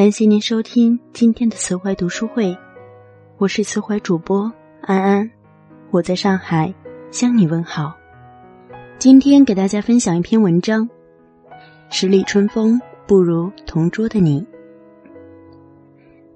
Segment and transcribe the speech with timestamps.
[0.00, 2.56] 感谢您收听今天的慈怀读书会，
[3.36, 4.50] 我是慈怀主播
[4.80, 5.30] 安安，
[5.90, 6.72] 我在上海
[7.10, 7.94] 向你问好。
[8.98, 10.88] 今天给大家分享一篇文章：
[11.90, 14.42] 十里春风不如同桌的你。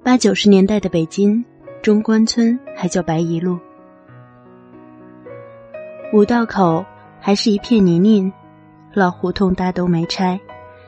[0.02, 1.42] 八九十年代的北京，
[1.80, 3.58] 中关村还叫白宜路，
[6.12, 6.84] 五道口
[7.18, 8.30] 还是一片泥泞，
[8.92, 10.38] 老胡同大都没拆，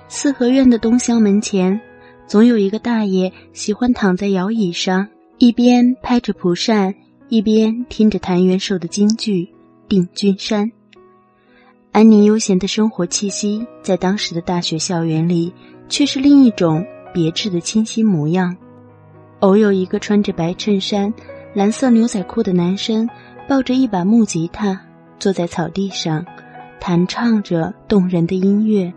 [0.08, 1.80] 四合院的东厢门前。
[2.26, 5.06] 总有一个大爷喜欢躺在摇椅上，
[5.38, 6.92] 一边拍着蒲扇，
[7.28, 9.44] 一边听着谭元寿的京剧
[9.88, 10.66] 《定军山》。
[11.92, 15.52] 安宁悠闲的生活气息，在当时的大学校园里，
[15.88, 16.84] 却是另一种
[17.14, 18.56] 别致的清新模样。
[19.38, 21.14] 偶有一个穿着白衬衫、
[21.54, 23.08] 蓝色牛仔裤的男生，
[23.48, 24.80] 抱着一把木吉他，
[25.20, 26.26] 坐在草地上，
[26.80, 28.92] 弹唱着动人的音乐，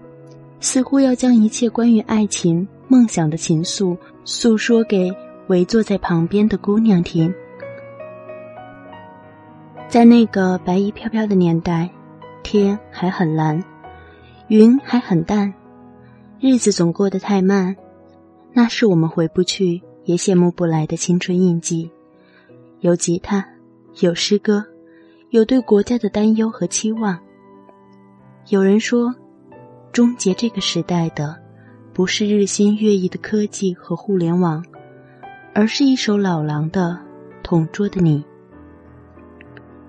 [0.59, 2.67] 似乎要将一切关于爱情。
[2.89, 5.15] 梦想的情愫，诉说给
[5.47, 7.33] 围坐在旁边的姑娘听。
[9.87, 11.87] 在那个白衣飘飘的年代，
[12.41, 13.63] 天还很蓝，
[14.47, 15.53] 云还很淡，
[16.39, 17.75] 日子总过得太慢。
[18.53, 21.91] 那是我们回不去也羡慕不来的青春印记。
[22.79, 23.45] 有吉他，
[23.99, 24.65] 有诗歌，
[25.29, 27.19] 有对国家的担忧和期望。
[28.47, 29.13] 有人说，
[29.91, 31.48] 终结这个时代的。
[31.99, 34.63] 不是日新月异的科技和互联网，
[35.53, 36.97] 而是一首老狼的
[37.43, 38.19] 《同桌的你》。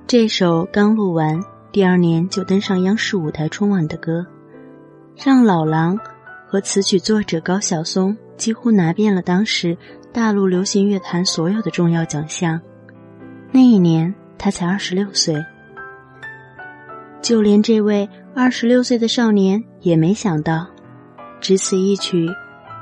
[0.08, 4.26] 这首刚录完，第二年就登上央视舞台春晚的歌，
[5.16, 5.96] 让老狼
[6.48, 9.78] 和词曲作者高晓松几乎拿遍了当时
[10.12, 12.60] 大陆流行乐坛所有的重要奖项。
[13.52, 15.36] 那一年他才二十六岁，
[17.22, 20.66] 就连这位二十六岁的少年也没想到。
[21.40, 22.28] 只此一曲，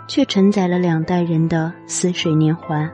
[0.09, 2.91] 却承载了两代人的似水年华。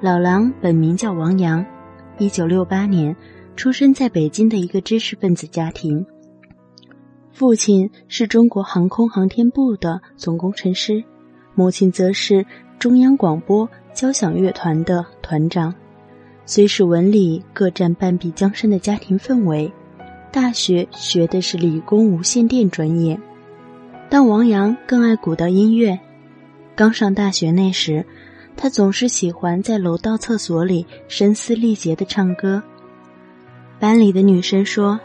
[0.00, 1.64] 老狼本名叫王阳，
[2.18, 3.14] 一九六八年
[3.56, 6.06] 出生在北京的一个知识分子家庭。
[7.32, 11.02] 父亲是中国航空航天部的总工程师，
[11.54, 12.46] 母亲则是
[12.78, 15.74] 中央广播交响乐团的团长。
[16.46, 19.72] 虽是文理各占半壁江山的家庭氛围，
[20.30, 23.18] 大学学的是理工无线电专业。
[24.10, 25.98] 但王阳更爱古道音乐。
[26.74, 28.04] 刚上大学那时，
[28.56, 32.60] 他总是喜欢在楼道厕所里声嘶力竭的唱歌。
[33.78, 34.98] 班里的女生说：“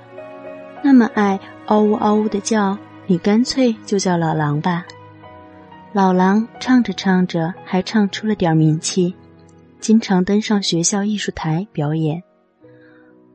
[0.83, 4.85] 那么爱嗷呜嗷呜的叫，你干脆就叫老狼吧。”
[5.93, 9.13] 老狼唱着唱着，还唱出了点名气，
[9.79, 12.23] 经常登上学校艺术台表演。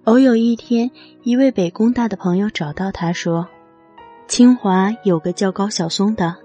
[0.05, 0.91] 偶有一天，
[1.23, 3.47] 一位北工大的朋友找到他说。
[4.31, 6.37] 清华有个叫高晓松的，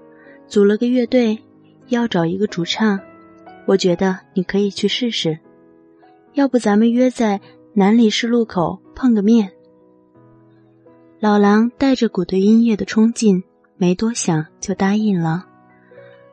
[0.48, 1.38] 组了个乐队，
[1.86, 2.98] 要找一个主唱，
[3.64, 5.38] 我觉得你可以去试试。
[6.32, 7.40] 要不咱们约在
[7.74, 9.52] 南礼士路口碰个面？
[11.20, 13.44] 老狼带着鼓对音乐的冲劲，
[13.76, 15.46] 没多想就答应了。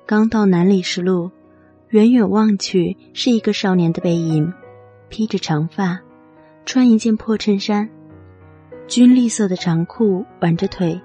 [0.07, 1.29] 刚到南礼士路，
[1.89, 4.51] 远远望去是一个少年的背影，
[5.07, 6.01] 披着长发，
[6.65, 7.87] 穿一件破衬衫，
[8.87, 10.99] 军绿色的长裤挽着腿。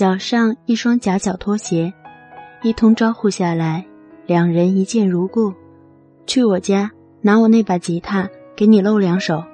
[0.00, 1.92] 脚上一双夹脚拖鞋，
[2.62, 3.84] 一通招呼下来，
[4.24, 5.52] 两人一见如故。
[6.26, 6.90] 去我家
[7.20, 9.44] 拿我那把吉他，给你露两手。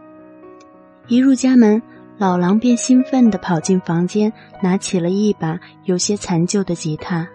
[1.08, 1.82] 一入家门，
[2.16, 7.26] 老狼便兴奋地跑进房间，拿起了一把有些残旧的吉他，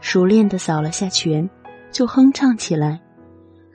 [0.00, 1.50] 熟练地扫了下弦，
[1.92, 3.02] 就哼唱起来。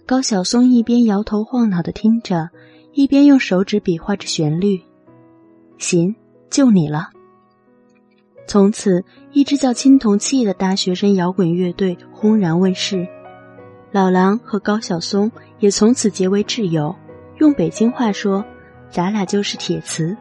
[0.07, 2.49] 高晓松一边摇头晃脑地听着，
[2.93, 4.81] 一边用手指比划着旋律。
[5.77, 6.15] 行，
[6.49, 7.09] 就你了。
[8.47, 13.07] 从此，一支叫青铜器的大学生摇滚乐队轰然问世。
[13.91, 16.93] 老狼和高晓松也从此结为挚友。
[17.37, 18.43] 用北京话说，
[18.89, 20.15] 咱俩就是铁磁。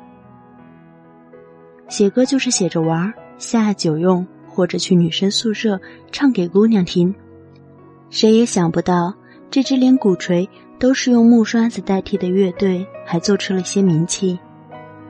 [1.89, 5.81] 写歌就是写着玩，下酒用或者去女生宿舍
[6.13, 7.13] 唱给姑娘听。
[8.11, 9.13] 谁也想不到，
[9.51, 14.39] 这支连鼓槌都是用木刷子代替的乐队，还做出了些名气。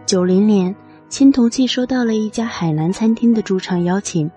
[0.06, 0.74] 九零年。
[1.10, 4.30] 青铜器收到了一家海南餐厅的驻唱邀请，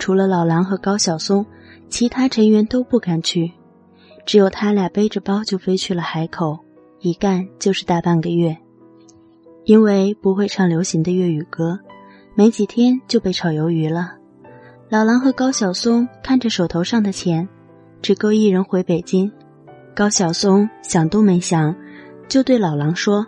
[0.00, 1.46] 除了老狼和高晓松，
[1.88, 3.52] 其他成员都不敢去，
[4.26, 6.58] 只有他俩背着包就飞去了海口，
[6.98, 8.56] 一干就是大半个月。
[9.64, 11.78] 因为不会唱流行的粤语歌，
[12.34, 14.16] 没几天就被炒鱿鱼了。
[14.88, 17.48] 老狼和高晓松看着手头上的钱，
[18.02, 19.30] 只够一人回北京。
[19.94, 21.76] 高晓松想都没想，
[22.28, 23.24] 就对老狼说：“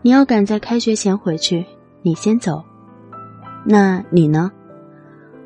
[0.00, 1.66] 你要赶在开学前回去。”
[2.06, 2.64] 你先走，
[3.64, 4.52] 那你呢？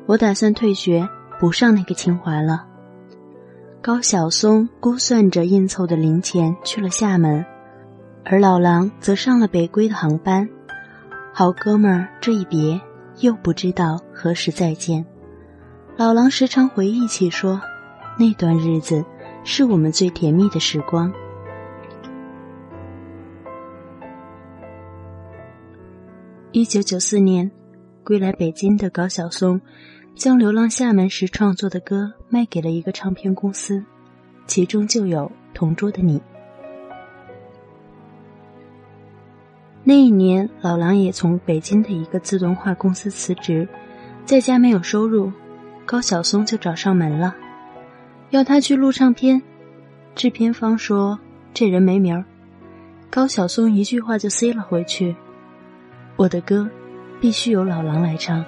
[0.05, 1.09] 我打算退学，
[1.39, 2.67] 不上那个清华了。
[3.81, 7.43] 高晓松估算着应凑的零钱去了厦门，
[8.23, 10.47] 而老狼则上了北归的航班。
[11.33, 12.79] 好哥们儿这一别，
[13.21, 15.03] 又不知道何时再见。
[15.97, 17.59] 老狼时常回忆起说，
[18.19, 19.03] 那段日子
[19.43, 21.11] 是我们最甜蜜的时光。
[26.53, 27.49] 一九九四年，
[28.03, 29.61] 归来北京的高晓松。
[30.13, 33.81] 将流浪厦门时创作的歌卖给了一个唱片公司，
[34.45, 35.19] 其中就有
[35.53, 36.19] 《同桌的你》。
[39.85, 43.65] 那一年，老狼也从北京的一个自动化公司辞职，
[44.25, 45.31] 在家没有收入，
[45.85, 47.33] 高晓松就找上门了，
[48.31, 49.41] 要他去录唱片。
[50.13, 51.17] 制片方说
[51.53, 52.25] 这人没名儿，
[53.09, 55.15] 高晓松一句话就塞了回去
[56.21, 56.69] ：“我的歌
[57.19, 58.45] 必须由老狼来唱。”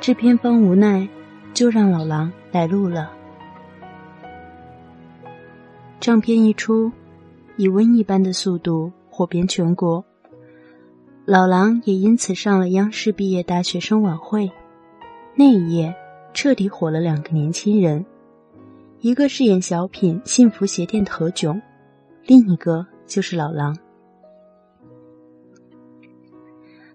[0.00, 1.06] 制片方无奈，
[1.52, 3.12] 就让老狼来录了。
[6.00, 6.90] 唱片一出，
[7.56, 10.02] 以瘟疫般的速度火遍全国。
[11.26, 14.50] 老狼也因此上了央视毕业大学生晚会。
[15.34, 15.94] 那一夜，
[16.32, 18.02] 彻底火了两个年轻人，
[19.00, 21.60] 一个是演小品《幸福鞋店》的何炅，
[22.24, 23.76] 另一个就是老狼。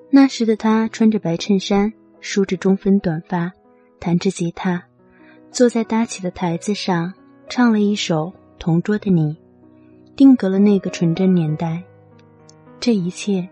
[0.09, 1.93] 那时的他穿着白衬衫。
[2.21, 3.51] 梳着中分短发，
[3.99, 4.83] 弹着吉他，
[5.51, 7.13] 坐在搭起的台子上，
[7.47, 9.33] 唱了一首《同桌的你》，
[10.15, 11.83] 定格了那个纯真年代。
[12.79, 13.47] 这一切，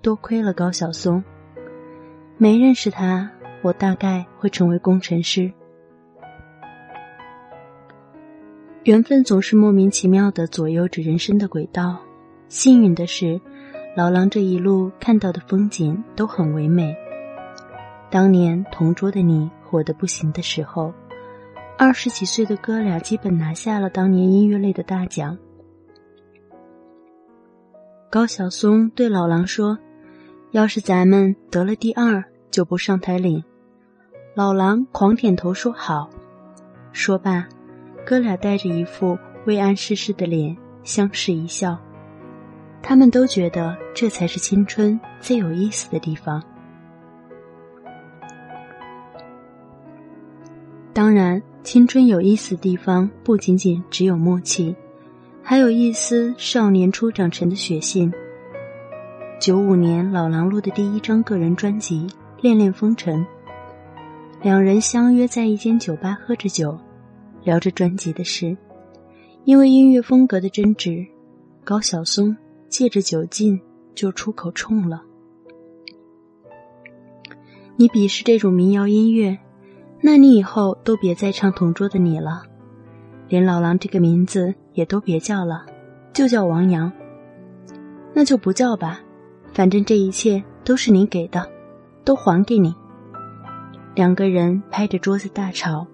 [0.00, 1.22] 多亏了高晓松。
[2.38, 3.30] 没认识他，
[3.60, 5.52] 我大概会成为工程师。
[8.84, 12.00] 缘分总是莫名其妙的左右着人生的轨道。
[12.48, 13.38] 幸运的是，
[13.96, 16.96] 老狼这一路看到的风景都很唯美。
[18.10, 20.92] 当年同桌的你火得不行的时候，
[21.78, 25.38] 二十几岁的哥俩基本拿下了当年音乐类的大奖。
[28.10, 29.78] 高晓松对老狼说
[30.50, 33.44] ：“要是咱们得了第二，就不上台领。”
[34.34, 36.10] 老狼狂点头说：“好。”
[36.90, 37.48] 说罢，
[38.04, 39.16] 哥俩带着一副
[39.46, 41.78] 未谙世事的脸相视一笑。
[42.86, 46.40] 他们都觉得这才是青春最有意思的地方。
[50.92, 54.76] 当然，青春有意思的地方不仅仅只有默契，
[55.42, 58.12] 还有一丝少年初长成的血性。
[59.40, 62.06] 九五年，老狼录的第一张个人专辑
[62.42, 63.18] 《恋恋风尘》，
[64.42, 66.78] 两人相约在一间酒吧喝着酒，
[67.44, 68.54] 聊着专辑的事。
[69.44, 71.04] 因为音乐风格的争执，
[71.64, 72.36] 高晓松
[72.74, 73.60] 借着酒劲
[73.94, 75.00] 就出口冲了
[77.78, 79.38] ：“你鄙视这种民谣音乐？”
[80.02, 82.42] 那你以后都别再唱《同桌的你》了，
[83.28, 85.64] 连老狼这个名字也都别叫了，
[86.12, 86.90] 就叫王阳。
[88.12, 89.00] 那就不叫吧，
[89.52, 91.48] 反正这一切都是你给的，
[92.04, 92.74] 都还给你。
[93.94, 95.86] 两个人拍着桌子大吵，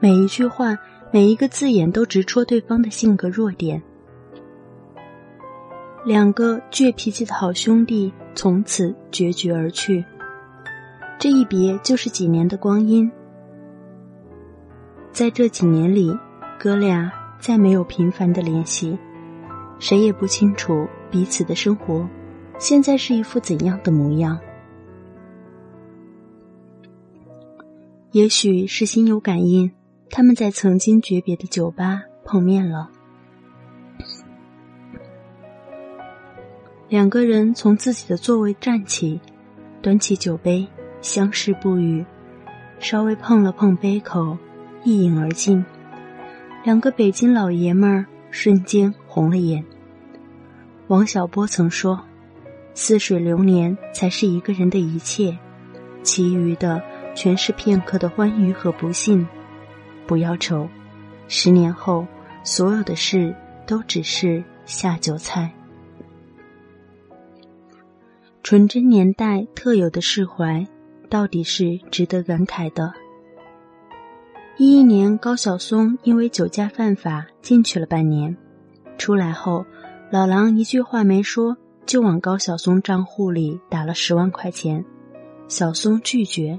[0.00, 0.76] 每一句话、
[1.10, 3.82] 每一个字眼都直戳对方的性格弱点。
[6.06, 10.04] 两个倔脾气的好兄弟从此决绝而去，
[11.18, 13.10] 这一别就是几年的光阴。
[15.10, 16.16] 在这几年里，
[16.60, 18.96] 哥俩再没有频繁的联系，
[19.80, 22.08] 谁也不清楚彼此的生活
[22.56, 24.38] 现在是一副怎样的模样。
[28.12, 29.72] 也许是心有感应，
[30.08, 32.92] 他们在曾经诀别的酒吧碰面了。
[36.88, 39.20] 两个人从自己的座位站起，
[39.82, 40.66] 端起酒杯，
[41.00, 42.04] 相视不语，
[42.78, 44.38] 稍微碰了碰杯口。
[44.84, 45.64] 一饮而尽，
[46.62, 49.64] 两个北京老爷们儿瞬间红了眼。
[50.86, 52.00] 王小波曾说
[52.72, 55.36] ：“似水流年才是一个人的一切，
[56.04, 56.80] 其余的
[57.16, 59.26] 全是片刻的欢愉和不幸。
[60.06, 60.68] 不要愁，
[61.26, 62.06] 十年后
[62.44, 63.34] 所有的事
[63.66, 65.50] 都只是下酒菜。”
[68.48, 70.64] 纯真年代特有的释怀，
[71.10, 72.92] 到底是值得感慨的。
[74.56, 78.36] 一一年，高晓松因为酒驾犯法进去了半年，
[78.98, 79.66] 出来后，
[80.12, 84.84] 老狼一句话没说就往高晓松账户里打了十万块钱。
[85.48, 86.56] 小松拒绝：“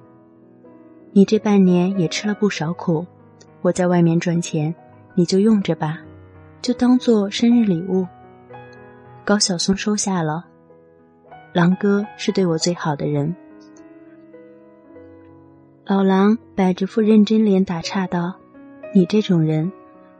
[1.15, 3.08] 你这半年也吃了不少苦，
[3.62, 4.75] 我在外面赚钱，
[5.15, 6.00] 你就用着吧，
[6.62, 8.06] 就当做生日礼物。”
[9.24, 10.44] 高晓松收下了。
[11.57, 13.35] 狼哥是对我最好的人。
[15.87, 18.35] 老狼摆着副认真脸打岔道
[18.93, 19.71] ：“你这种人，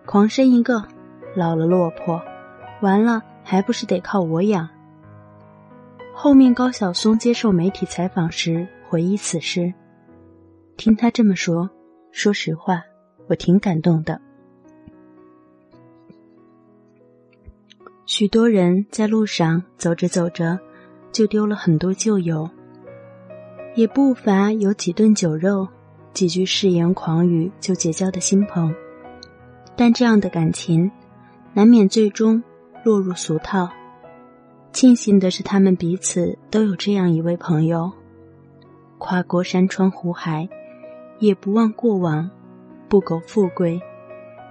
[0.04, 0.84] 狂生一个，
[1.36, 2.20] 老了落魄，
[2.82, 4.68] 完了还不是得靠我养。
[6.12, 9.72] 后面高晓松接受媒体采访时回忆此事，
[10.76, 11.70] 听他这么说，
[12.12, 12.82] 说实话，
[13.28, 14.20] 我挺感动的。
[18.08, 20.58] 许多人在路上走着走着，
[21.18, 22.48] 就丢了很多旧友，
[23.74, 25.68] 也不乏有几顿酒肉、
[26.14, 28.72] 几句誓言狂语就结交的新朋。
[29.76, 30.92] 但这样的感情，
[31.56, 32.44] 难免最终
[32.84, 33.68] 落入俗套。
[34.72, 37.92] 庆幸的是，他们彼此都有这样一位朋友，
[39.00, 40.48] 跨过山川湖海，
[41.18, 42.30] 也不忘过往，
[42.88, 43.82] 不苟富贵，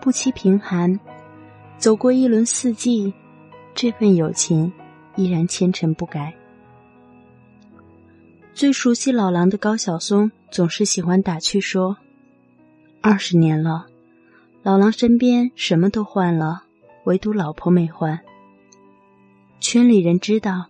[0.00, 0.98] 不欺贫寒，
[1.78, 3.14] 走过一轮四季。
[3.72, 4.72] 这份友情
[5.14, 6.34] 依然虔诚不改。
[8.56, 11.98] 最熟悉老狼的高晓松总是喜欢打趣说
[13.02, 13.84] ：“二十年了，
[14.62, 16.62] 老狼身边什么都换了，
[17.04, 18.18] 唯独老婆没换。”
[19.60, 20.68] 圈里人知道，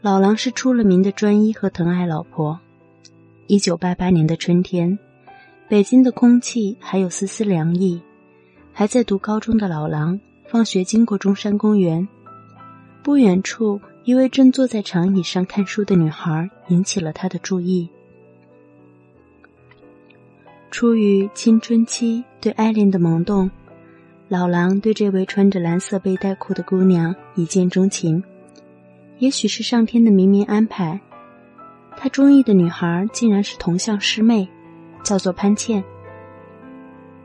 [0.00, 2.58] 老狼是出了名的专一和疼爱老婆。
[3.46, 4.98] 一九八八年的春天，
[5.68, 8.02] 北京的空气还有丝丝凉意，
[8.72, 10.18] 还在读高中的老狼
[10.48, 12.08] 放学经过中山公园。
[13.04, 17.88] 不远处，一位正坐在长椅上看书的女孩引起了他的注意。
[20.70, 23.50] 出于青春期对爱恋的萌动，
[24.28, 28.22] 老狼对这位穿着蓝色背带裤的姑娘一见钟情。
[29.18, 30.98] 也许是上天的冥冥安排，
[31.96, 34.48] 他中意的女孩竟然是同校师妹，
[35.02, 35.84] 叫做潘倩。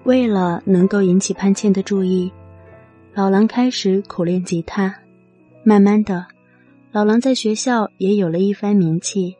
[0.04, 2.32] 为了能够引起潘倩的注意，
[3.14, 4.94] 老狼开始苦练吉他。
[5.64, 6.28] 慢慢的，
[6.96, 9.36] 老狼在学校也有了一番名气，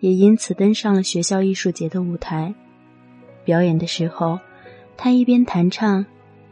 [0.00, 2.52] 也因此登上了学校艺术节的舞台。
[3.44, 4.40] 表演的时候，
[4.96, 6.04] 他一边弹唱，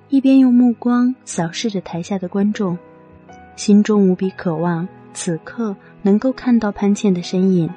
[0.08, 2.78] 一边用目光扫视着台下的观众，
[3.56, 7.68] 心中无比渴望此刻能够看到潘倩的身影。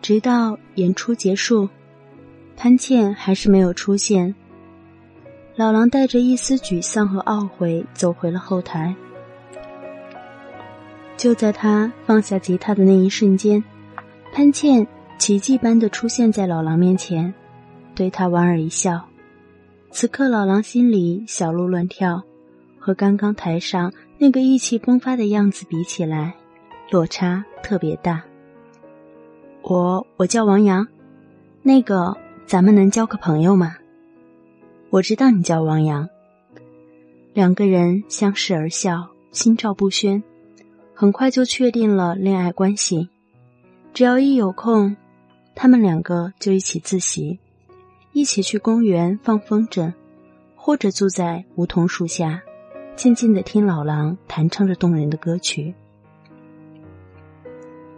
[0.00, 1.68] 直到演出结束，
[2.56, 4.32] 潘倩还是没有出现。
[5.56, 8.94] 老狼带着一丝沮丧和懊悔走回了后台。
[11.20, 13.62] 就在他放下吉他的那一瞬间，
[14.32, 14.86] 潘倩
[15.18, 17.34] 奇迹般的出现在老狼面前，
[17.94, 19.06] 对他莞尔一笑。
[19.90, 22.22] 此刻，老狼心里小鹿乱跳，
[22.78, 26.34] 和刚刚台上那个意气风发的样子比起来，
[26.90, 28.22] 落差特别大。
[29.60, 30.88] 我我叫王阳，
[31.62, 33.76] 那个咱们能交个朋友吗？
[34.88, 36.08] 我知道你叫王阳。
[37.34, 40.22] 两个人相视而笑，心照不宣。
[41.00, 43.08] 很快就确定了恋爱关系，
[43.94, 44.94] 只要一有空，
[45.54, 47.38] 他们两个就一起自习，
[48.12, 49.94] 一起去公园放风筝，
[50.54, 52.42] 或者坐在梧桐树下，
[52.96, 55.74] 静静的听老狼弹唱着动人的歌曲。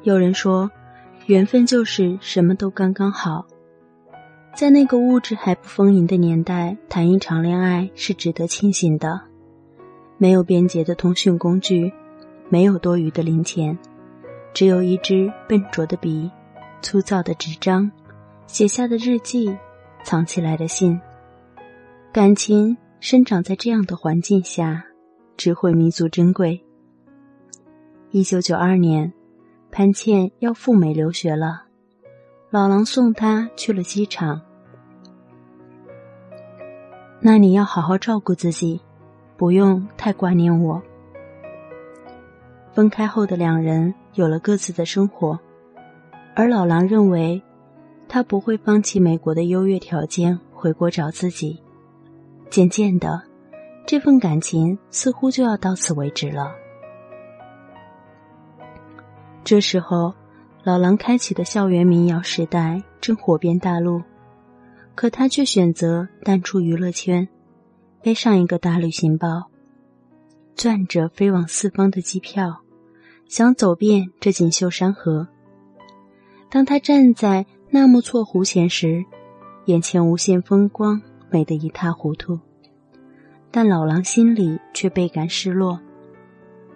[0.04, 0.70] 有人说，
[1.26, 3.44] 缘分就是什么都刚刚好，
[4.54, 9.22] 在那个物质还不丰盈的年代，谈一场恋爱是值得庆幸的，
[10.18, 11.92] 没有便捷的通讯工具。
[12.52, 13.78] 没有多余的零钱，
[14.52, 16.30] 只有一支笨拙的笔、
[16.82, 17.90] 粗糙的纸张、
[18.46, 19.56] 写下的日记、
[20.04, 21.00] 藏起来的信。
[22.12, 24.84] 感情生长在这样的环境下，
[25.34, 26.62] 只会弥足珍贵。
[28.10, 29.10] 一九九二年，
[29.70, 31.62] 潘倩要赴美留学了，
[32.50, 34.42] 老狼送她去了机场。
[37.18, 38.78] 那你要好好照顾自己，
[39.38, 40.82] 不用太挂念我。
[42.74, 45.38] 分开后的两人有了各自的生活，
[46.34, 47.42] 而老狼认为，
[48.08, 51.62] 他不会放弃美国的优越条件回国找自己。
[52.48, 53.22] 渐渐的，
[53.86, 56.54] 这份感情似乎就要到此为止了。
[59.44, 60.14] 这时候，
[60.62, 64.02] 老狼开启的校园民谣时代正火遍大陆，
[64.94, 67.28] 可他却选择淡出娱乐圈，
[68.02, 69.50] 背上一个大旅行包。
[70.54, 72.61] 攥着飞往四方的机票，
[73.28, 75.28] 想走遍这锦绣山河。
[76.50, 79.04] 当他站在纳木错湖前时，
[79.64, 81.00] 眼前无限风光，
[81.30, 82.38] 美得一塌糊涂。
[83.50, 85.80] 但老狼心里却倍感失落。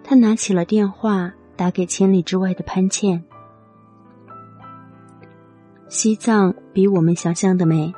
[0.03, 3.23] 他拿起了电话，打给千里之外的潘倩
[5.89, 7.93] ：“西藏比我们想象的美，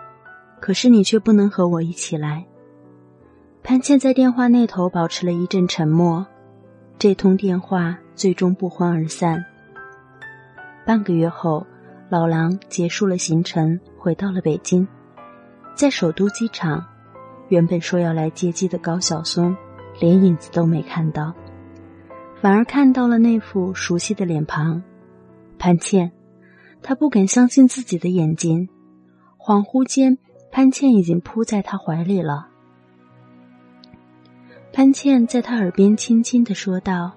[0.60, 2.46] 可是你却不能和我一起来。”
[3.64, 6.26] 潘倩在电话那头保持了一阵沉默，
[6.98, 9.46] 这通电话最终不欢而散。
[10.86, 11.66] 半个月后，
[12.10, 14.86] 老狼结束了行程，回到了北京，
[15.74, 16.86] 在首都机场，
[17.48, 19.56] 原本说要来接机的高晓松，
[20.02, 21.34] 连影子都没看到，
[22.42, 24.84] 反而看到了那副熟悉的脸庞，
[25.58, 26.12] 潘倩。
[26.82, 28.68] 他不敢相信自己的眼睛，
[29.38, 30.18] 恍惚间，
[30.52, 32.48] 潘倩已经扑在他怀里了。
[34.74, 37.14] 潘倩在他耳边轻轻的说道：“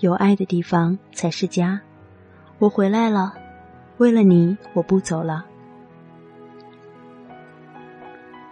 [0.00, 1.80] 有爱的地方才是家，
[2.58, 3.32] 我回来了，
[3.98, 5.44] 为了你，我不走了。”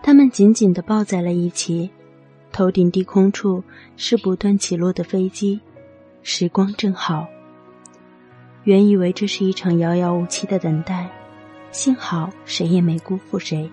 [0.02, 1.90] 他们紧紧的抱在了一起，
[2.52, 3.62] 头顶低空处
[3.96, 5.60] 是不断起落的飞机，
[6.22, 7.26] 时光正好。
[8.64, 11.10] 原以为这是一场遥遥无期的等待，
[11.70, 13.70] 幸好谁也没辜负谁。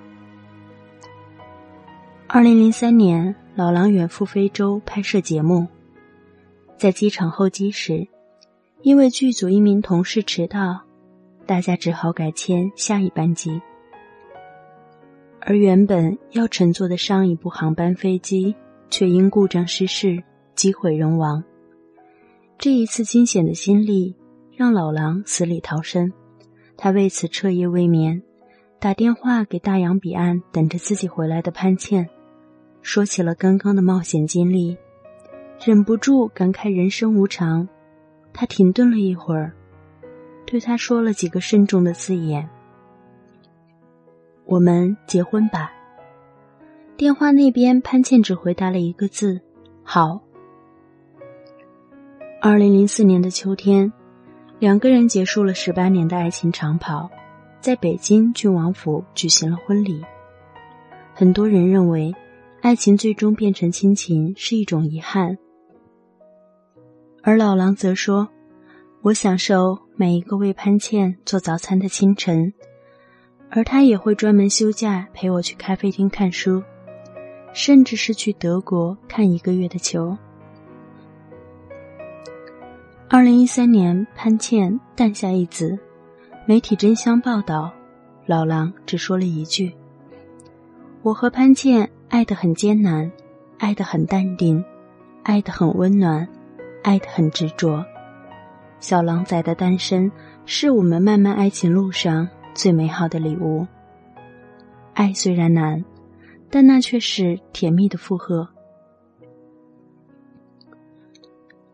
[2.27, 5.67] 二零零三年，老狼远赴非洲拍摄节目，
[6.81, 8.07] 在机场候机时，
[8.81, 10.81] 因为剧组一名同事迟到，
[11.45, 13.61] 大家只好改签下一班机。
[15.41, 18.55] 而原本要乘坐的上一部航班飞机，
[18.89, 20.23] 却因故障失事，
[20.55, 21.43] 机毁人亡。
[22.57, 24.15] 这一次惊险的经历。
[24.57, 26.11] 让老狼死里逃生，
[26.77, 28.23] 他为此彻夜未眠，
[28.79, 32.09] 打电话给大洋彼岸等着自己回来的潘倩，
[32.81, 34.77] 说起了刚刚的冒险经历，
[35.63, 37.67] 忍不住感慨人生无常。
[38.33, 39.53] 他停顿了一会儿，
[40.45, 42.49] 对他说了几个慎重的字眼
[44.45, 45.71] ：“我们结婚吧。”
[46.97, 49.41] 电话那边，潘倩只回答了一个字
[49.83, 50.21] ：“好。”
[52.41, 53.91] 二零零四年的秋天。
[54.59, 57.09] 两个人结束了十八年的爱情长跑，
[57.59, 60.05] 在北京郡王府举行了婚礼。
[61.15, 62.13] 很多人认为，
[62.61, 65.39] 爱情最终变成亲情是一种遗憾，
[67.23, 68.27] 而老狼则说
[69.01, 72.51] ：“我享受每一个为潘倩做早餐的清晨，
[73.51, 76.63] 而他也会专门休假陪我去咖啡厅看书，
[77.53, 80.17] 甚至是去德国看一个月的球。”
[83.07, 85.77] 二零一三年，潘倩诞下一子，
[86.47, 87.71] 媒体争相报道，
[88.25, 89.71] 老狼只说了一句
[91.03, 93.11] ：“我和潘倩爱得很艰难，
[93.59, 94.63] 爱得很淡定，
[95.21, 96.27] 爱得很温暖，
[96.83, 97.83] 爱得很执着。
[98.79, 100.11] 小狼崽的单身，
[100.45, 103.67] 是我们漫漫爱情路上最美好的礼物。
[104.93, 105.83] 爱虽然难，
[106.49, 108.49] 但那却是甜蜜的负荷。”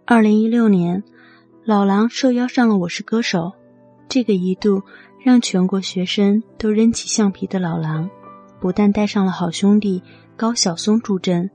[0.06, 1.04] 二零一六年。
[1.66, 3.40] 老狼受邀上了《我是歌手》，
[4.08, 4.84] 这个一度
[5.22, 8.10] 让全国学生都扔起橡皮的老狼，
[8.62, 10.02] 不但带上了好兄弟
[10.38, 11.52] 高晓松助阵，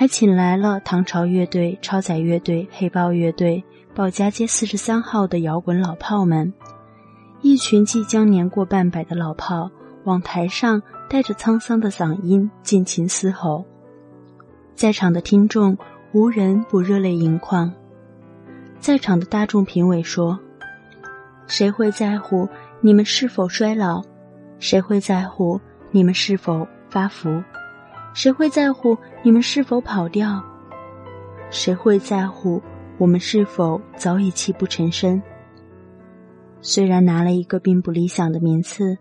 [0.00, 3.62] 还请来了唐朝乐队、超载乐队、黑豹乐队、
[3.94, 6.54] 保家街四十三号的摇滚老炮们，
[7.42, 9.70] 一群即将年过半百的老炮
[10.04, 13.66] 往台上带着沧桑的嗓音尽情嘶吼，
[14.74, 15.76] 在场的听众
[16.12, 17.70] 无人不热泪盈眶。
[18.78, 20.40] 在场的大众评委说
[21.46, 22.48] ：“谁会在乎
[22.80, 24.02] 你们是否衰老？
[24.60, 25.60] 谁会在乎
[25.90, 27.44] 你们是否发福？
[28.14, 30.42] 谁会在乎你们是否跑掉？
[31.50, 32.62] 谁会在乎
[32.96, 35.20] 我们是否早已泣不成声？”
[36.62, 38.98] 虽然拿了一个并不理想的名次，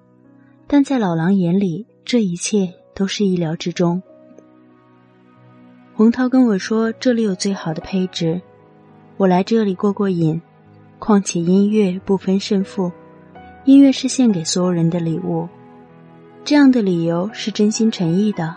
[0.65, 4.01] 但在老狼眼里，这一切都是意料之中。
[5.93, 8.41] 洪涛跟我说：“这里有最好的配置。”
[9.17, 10.41] 我来这里过过瘾，
[10.97, 12.89] 况且音乐不分胜负，
[13.65, 15.47] 音乐是献给所有人的礼物。
[16.45, 18.55] 这样的理由是真心诚意的。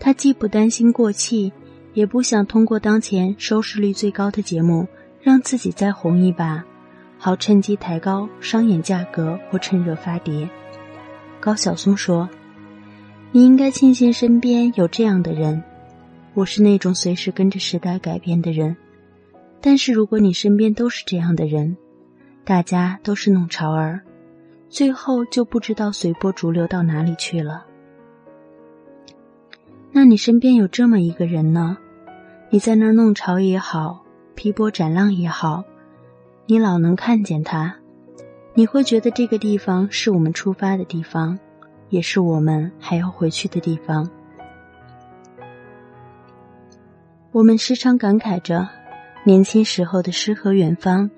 [0.00, 1.52] 他既不担心过气，
[1.92, 4.88] 也不想通过当前收视率最高的节目
[5.20, 6.64] 让自己再红一把，
[7.18, 10.48] 好趁机抬高商演价格或趁热发碟。
[11.38, 12.28] 高晓松说
[13.30, 15.62] ：“你应该庆幸身边有这样的人。
[16.32, 18.76] 我是那种随时跟着时代改变的人。”
[19.60, 21.76] 但是，如果你身边都是这样的人，
[22.44, 24.00] 大家都是弄潮儿，
[24.70, 27.66] 最后就不知道随波逐流到哪里去了。
[29.92, 31.76] 那你身边有这么一个人呢？
[32.48, 35.64] 你在那儿弄潮也好，劈波斩浪也好，
[36.46, 37.76] 你老能看见他，
[38.54, 41.38] 你会觉得这个地方是我们出发的地方，
[41.88, 44.08] 也是我们还要回去的地方。
[47.32, 48.68] 我们时常感慨着。
[49.22, 51.10] 年轻时候的诗和远方，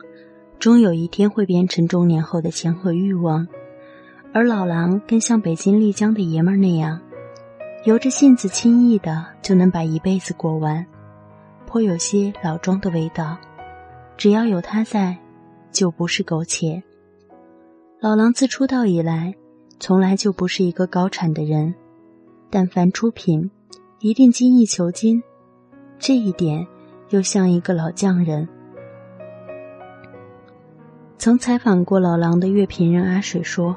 [0.59, 3.47] 终有一天会变成中年后的钱和欲望。
[4.33, 7.01] 而老狼更像北京丽江的爷们儿那样，
[7.85, 10.87] 由着性子轻易的就能把一辈子过完，
[11.67, 13.37] 颇有些老庄的味道。
[14.17, 15.19] 只要有他在，
[15.73, 16.81] 就不是苟且。
[17.99, 19.35] 老狼自出道以来，
[19.81, 21.75] 从来就不是一个高产的人，
[22.51, 23.51] 但凡出品
[23.99, 25.21] 一定精益求精，
[25.99, 26.65] 这一点
[27.09, 28.49] 又像一个老匠人。
[31.19, 33.77] 曾采访过老狼的乐评人阿水说：“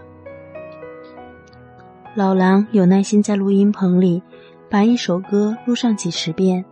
[2.16, 4.24] 老狼有耐心在录音棚里
[4.70, 6.64] 把一首歌录上几十遍，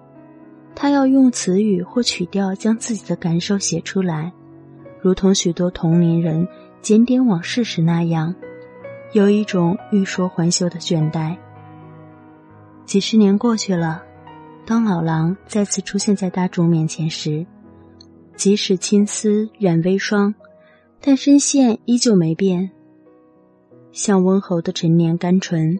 [0.74, 4.32] 他要用词语或曲调将自己的感受写出来，
[5.02, 6.48] 如同许多同龄人
[6.82, 8.34] 检点往事时那样，
[9.12, 11.36] 有一种欲说还休的倦怠。
[12.86, 14.02] 几十年过去了，
[14.66, 17.46] 当老狼再次出现在大众面前时，
[18.38, 20.34] 即使青丝染微霜。”
[21.06, 22.72] 但声线依旧没变，
[23.94, 25.80] 像温侯的陈年甘醇，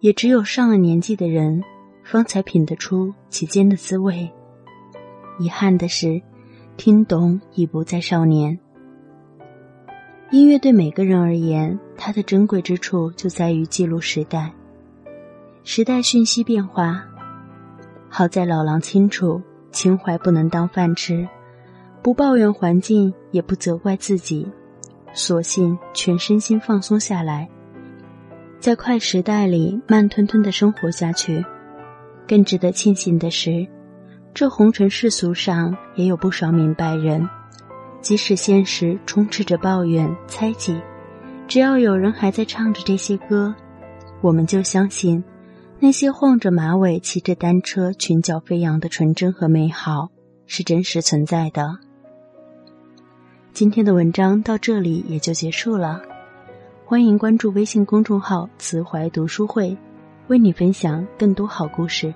[0.00, 1.62] 也只有上了年纪的人，
[2.02, 4.26] 方才品得出其间的滋味。
[5.38, 6.20] 遗憾的是，
[6.78, 8.58] 听懂已不再少年。
[10.30, 14.50] 音乐对每个人而言，它的珍贵之处就在于记录时代。
[15.62, 17.04] 时代讯息变化，
[18.08, 21.28] 好在老狼清楚，情怀不能当饭吃。
[22.02, 24.48] 不抱怨环境，也不责怪自己，
[25.16, 27.48] 索性全身心放松下来，
[28.60, 31.42] 在快时代里慢吞吞的生活下去。
[32.28, 33.66] 更值得庆幸的是，
[34.34, 37.26] 这红尘世俗上也有不少明白人，
[38.02, 40.78] 即使现实充斥着抱怨、猜忌，
[41.48, 43.54] 只要有人还在唱着这些歌，
[44.20, 45.24] 我们就相信，
[45.80, 50.10] 那些晃着马尾、骑着单车、裙角飞扬的纯真和美好
[50.46, 51.78] 是真实存在的。
[53.56, 56.02] 今天的文章到这里也就结束了，
[56.84, 59.74] 欢迎关注微信公众号“慈怀读书会”，
[60.28, 62.12] 为你分享更多好故事。